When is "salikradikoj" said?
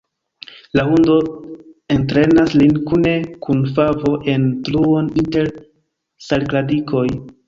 6.29-7.05